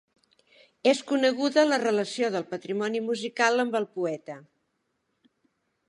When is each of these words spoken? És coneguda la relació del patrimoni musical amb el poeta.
És 0.91 1.01
coneguda 1.11 1.65
la 1.67 1.79
relació 1.83 2.31
del 2.37 2.47
patrimoni 2.55 3.05
musical 3.11 3.65
amb 3.65 3.79
el 3.83 3.89
poeta. 3.99 4.43